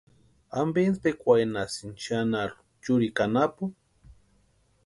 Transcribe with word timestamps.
¿Ampe 0.59 0.79
intspikwarhinhasïni 0.87 1.95
xanharu 2.05 2.57
churikwa 2.81 3.23
anapu? 3.27 3.63